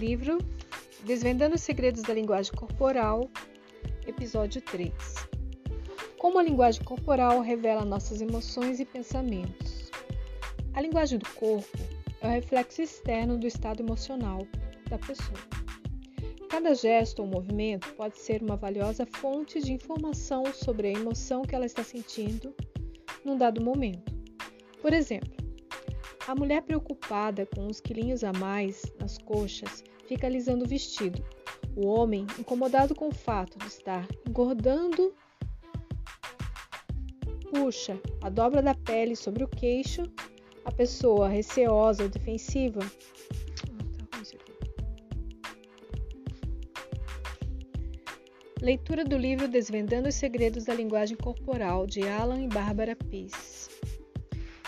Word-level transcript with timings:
livro 0.00 0.38
Desvendando 1.04 1.56
os 1.56 1.60
Segredos 1.60 2.00
da 2.02 2.14
Linguagem 2.14 2.54
Corporal, 2.54 3.30
episódio 4.06 4.62
3. 4.62 4.90
Como 6.18 6.38
a 6.38 6.42
linguagem 6.42 6.82
corporal 6.82 7.42
revela 7.42 7.84
nossas 7.84 8.22
emoções 8.22 8.80
e 8.80 8.86
pensamentos. 8.86 9.90
A 10.72 10.80
linguagem 10.80 11.18
do 11.18 11.28
corpo 11.34 11.78
é 12.22 12.26
o 12.26 12.30
reflexo 12.30 12.80
externo 12.80 13.36
do 13.36 13.46
estado 13.46 13.82
emocional 13.82 14.46
da 14.88 14.96
pessoa. 14.96 15.38
Cada 16.48 16.74
gesto 16.74 17.20
ou 17.20 17.28
movimento 17.28 17.92
pode 17.92 18.18
ser 18.18 18.42
uma 18.42 18.56
valiosa 18.56 19.04
fonte 19.04 19.60
de 19.60 19.74
informação 19.74 20.46
sobre 20.54 20.88
a 20.88 20.92
emoção 20.92 21.42
que 21.42 21.54
ela 21.54 21.66
está 21.66 21.84
sentindo 21.84 22.54
num 23.22 23.36
dado 23.36 23.62
momento. 23.62 24.10
Por 24.80 24.94
exemplo, 24.94 25.39
a 26.30 26.34
mulher 26.34 26.62
preocupada 26.62 27.44
com 27.44 27.66
uns 27.66 27.80
quilinhos 27.80 28.22
a 28.22 28.32
mais 28.32 28.84
nas 29.00 29.18
coxas 29.18 29.82
fica 30.06 30.28
alisando 30.28 30.64
o 30.64 30.68
vestido. 30.68 31.24
O 31.74 31.88
homem, 31.88 32.24
incomodado 32.38 32.94
com 32.94 33.08
o 33.08 33.12
fato 33.12 33.58
de 33.58 33.66
estar 33.66 34.06
engordando, 34.28 35.12
puxa 37.50 37.98
a 38.22 38.28
dobra 38.28 38.62
da 38.62 38.76
pele 38.76 39.16
sobre 39.16 39.42
o 39.42 39.48
queixo. 39.48 40.04
A 40.64 40.70
pessoa 40.70 41.28
receosa 41.28 42.04
ou 42.04 42.08
defensiva 42.08 42.80
Leitura 48.62 49.04
do 49.04 49.16
livro 49.16 49.48
Desvendando 49.48 50.08
os 50.08 50.14
Segredos 50.14 50.66
da 50.66 50.74
Linguagem 50.74 51.16
Corporal, 51.16 51.86
de 51.86 52.06
Alan 52.06 52.42
e 52.42 52.46
Bárbara 52.46 52.94
Peace. 52.94 53.68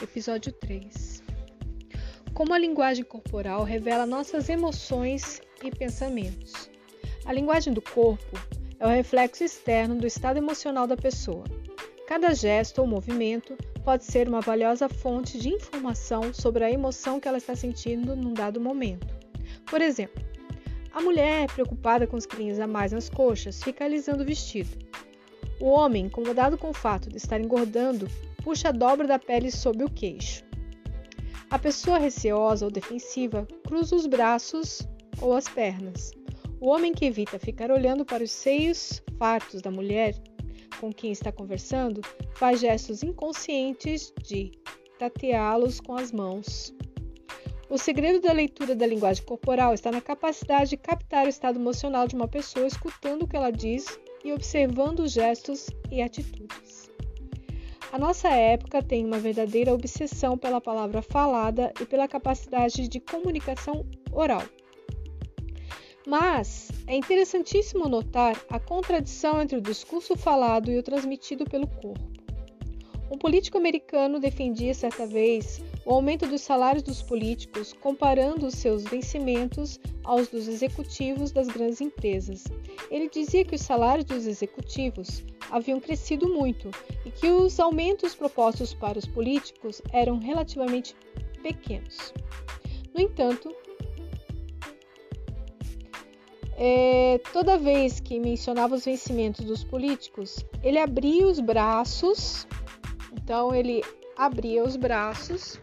Episódio 0.03 0.51
3. 0.51 1.22
Como 2.35 2.55
a 2.55 2.59
linguagem 2.59 3.05
corporal 3.05 3.63
revela 3.63 4.07
nossas 4.07 4.49
emoções 4.49 5.43
e 5.63 5.71
pensamentos. 5.71 6.71
A 7.27 7.33
linguagem 7.33 7.75
do 7.75 7.83
corpo 7.83 8.39
é 8.81 8.87
o 8.87 8.91
reflexo 8.91 9.45
externo 9.45 9.97
do 9.97 10.07
estado 10.07 10.39
emocional 10.39 10.87
da 10.87 10.97
pessoa. 10.97 11.45
Cada 12.07 12.33
gesto 12.33 12.81
ou 12.81 12.87
movimento 12.87 13.55
pode 13.85 14.05
ser 14.05 14.29
uma 14.29 14.41
valiosa 14.41 14.89
fonte 14.89 15.39
de 15.39 15.51
informação 15.51 16.33
sobre 16.33 16.65
a 16.65 16.71
emoção 16.71 17.21
que 17.21 17.29
ela 17.29 17.37
está 17.37 17.55
sentindo 17.55 18.17
num 18.17 18.33
dado 18.33 18.59
momento. 18.59 19.15
Por 19.67 19.83
exemplo, 19.83 20.25
a 20.95 21.03
mulher, 21.03 21.47
preocupada 21.53 22.07
com 22.07 22.17
os 22.17 22.27
quilinhos 22.27 22.59
a 22.59 22.67
mais 22.67 22.93
nas 22.93 23.11
coxas, 23.11 23.63
fica 23.63 23.85
alisando 23.85 24.23
o 24.23 24.27
vestido. 24.27 24.71
O 25.61 25.67
homem, 25.67 26.07
incomodado 26.07 26.57
com 26.57 26.71
o 26.71 26.75
fato 26.75 27.11
de 27.11 27.19
estar 27.19 27.41
engordando, 27.41 28.09
puxa 28.43 28.71
a 28.71 28.73
dobra 28.73 29.07
da 29.07 29.19
pele 29.19 29.51
sob 29.51 29.85
o 29.85 29.91
queixo. 29.91 30.51
A 31.53 31.59
pessoa 31.59 31.99
receosa 31.99 32.65
ou 32.65 32.71
defensiva 32.71 33.47
cruza 33.67 33.95
os 33.95 34.07
braços 34.07 34.89
ou 35.21 35.35
as 35.35 35.47
pernas. 35.47 36.11
O 36.59 36.69
homem 36.71 36.95
que 36.95 37.05
evita 37.05 37.39
ficar 37.39 37.71
olhando 37.71 38.07
para 38.07 38.25
os 38.25 38.31
seios 38.31 39.03
fartos 39.19 39.61
da 39.61 39.71
mulher 39.71 40.15
com 40.81 40.91
quem 40.91 41.13
está 41.13 41.31
conversando 41.31 42.01
faz 42.37 42.61
gestos 42.61 43.03
inconscientes 43.03 44.15
de 44.23 44.51
tateá-los 44.99 45.79
com 45.79 45.95
as 45.95 46.11
mãos. 46.11 46.75
O 47.69 47.77
segredo 47.77 48.19
da 48.23 48.33
leitura 48.33 48.75
da 48.75 48.87
linguagem 48.87 49.23
corporal 49.23 49.75
está 49.75 49.93
na 49.93 50.01
capacidade 50.01 50.71
de 50.71 50.79
captar 50.79 51.27
o 51.27 51.29
estado 51.29 51.59
emocional 51.59 52.09
de 52.09 52.15
uma 52.15 52.29
pessoa 52.29 52.67
escutando 52.67 53.25
o 53.25 53.29
que 53.29 53.37
ela 53.37 53.51
diz 53.51 54.01
e 54.25 54.33
observando 54.33 55.01
os 55.01 55.13
gestos 55.13 55.67
e 55.91 56.01
atitudes. 56.01 56.72
A 57.93 57.99
nossa 57.99 58.31
época 58.31 58.83
tem 58.83 59.05
uma 59.05 59.19
verdadeira 59.19 59.75
obsessão 59.75 60.39
pela 60.39 60.63
palavra 60.63 61.03
falada 61.03 61.71
e 61.79 61.85
pela 61.85 62.09
capacidade 62.09 62.89
de 62.89 62.99
comunicação 62.99 63.85
oral. 64.11 64.43
Mas 66.07 66.71
é 66.87 66.97
interessantíssimo 66.97 67.87
notar 67.91 68.43
a 68.49 68.59
contradição 68.59 69.43
entre 69.43 69.59
o 69.59 69.61
discurso 69.61 70.17
falado 70.17 70.71
e 70.71 70.79
o 70.79 70.83
transmitido 70.83 71.45
pelo 71.45 71.67
corpo. 71.67 72.01
Um 73.11 73.19
político 73.19 73.59
americano 73.59 74.19
defendia 74.19 74.73
certa 74.73 75.07
vez 75.07 75.61
o 75.85 75.93
aumento 75.93 76.27
dos 76.27 76.41
salários 76.41 76.83
dos 76.83 77.03
políticos, 77.03 77.75
comparando 77.75 78.47
os 78.47 78.55
seus 78.55 78.85
vencimentos 78.85 79.79
aos 80.03 80.29
dos 80.29 80.49
executivos 80.49 81.31
das 81.31 81.47
grandes 81.47 81.83
empresas. 81.83 82.45
Ele 82.91 83.11
dizia 83.11 83.45
que 83.45 83.55
os 83.55 83.61
salários 83.61 84.07
dos 84.07 84.27
executivos 84.27 85.23
haviam 85.53 85.79
crescido 85.79 86.29
muito 86.29 86.71
e 87.05 87.11
que 87.11 87.31
os 87.31 87.61
aumentos 87.61 88.15
propostos 88.15 88.73
para 88.73 88.99
os 88.99 89.05
políticos 89.07 89.83
eram 89.93 90.19
relativamente 90.19 90.97
pequenos. 91.43 92.13
No 92.95 93.01
entanto, 93.03 93.55
é, 96.57 97.21
toda 97.33 97.59
vez 97.59 98.01
que 98.01 98.19
mencionava 98.19 98.75
os 98.75 98.87
vencimentos 98.87 99.45
dos 99.45 99.63
políticos, 99.63 100.45
ele 100.63 100.79
abria 100.79 101.27
os 101.27 101.39
braços, 101.39 102.47
então 103.13 103.55
ele 103.55 103.83
abria 104.17 104.65
os 104.65 104.77
braços 104.77 105.61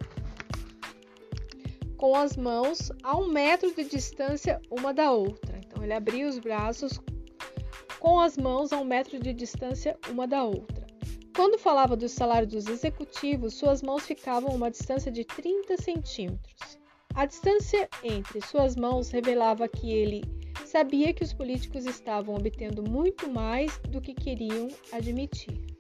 com 1.97 2.15
as 2.15 2.37
mãos 2.37 2.91
a 3.03 3.17
um 3.17 3.27
metro 3.27 3.73
de 3.73 3.85
distância 3.85 4.61
uma 4.69 4.93
da 4.93 5.11
outra. 5.11 5.59
Então 5.65 5.83
ele 5.83 5.93
abria 5.93 6.27
os 6.27 6.37
braços 6.37 7.01
com 7.99 8.19
as 8.19 8.37
mãos 8.37 8.71
a 8.71 8.77
um 8.77 8.85
metro 8.85 9.19
de 9.19 9.33
distância 9.33 9.97
uma 10.09 10.27
da 10.27 10.43
outra. 10.43 10.87
Quando 11.35 11.59
falava 11.59 11.95
do 11.95 12.09
salário 12.09 12.47
dos 12.47 12.67
executivos, 12.67 13.53
suas 13.53 13.81
mãos 13.81 14.05
ficavam 14.05 14.51
a 14.51 14.55
uma 14.55 14.71
distância 14.71 15.11
de 15.11 15.23
30 15.23 15.77
centímetros. 15.77 16.79
A 17.13 17.25
distância 17.25 17.89
entre 18.03 18.41
suas 18.41 18.75
mãos 18.75 19.09
revelava 19.09 19.67
que 19.67 19.91
ele 19.91 20.23
sabia 20.65 21.13
que 21.13 21.23
os 21.23 21.33
políticos 21.33 21.85
estavam 21.85 22.35
obtendo 22.35 22.83
muito 22.83 23.29
mais 23.29 23.77
do 23.89 23.99
que 23.99 24.13
queriam 24.13 24.67
admitir. 24.91 25.78